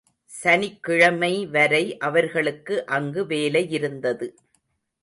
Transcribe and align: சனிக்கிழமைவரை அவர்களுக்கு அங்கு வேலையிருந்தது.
சனிக்கிழமைவரை 0.31 1.83
அவர்களுக்கு 1.99 2.85
அங்கு 2.85 3.23
வேலையிருந்தது. 3.25 4.29